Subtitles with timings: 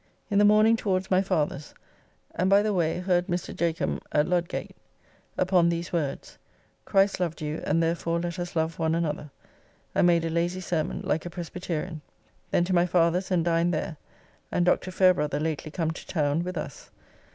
[0.31, 1.75] In the morning towards my father's,
[2.33, 3.55] and by the way heard Mr.
[3.55, 4.75] Jacomb, at Ludgate,
[5.37, 6.39] upon these words,
[6.85, 9.29] "Christ loved you and therefore let us love one another,"
[9.93, 12.01] and made a lazy sermon, like a Presbyterian.
[12.49, 13.97] Then to my father's and dined there,
[14.51, 14.89] and Dr.
[14.89, 16.89] Fairbrother (lately come to town) with us.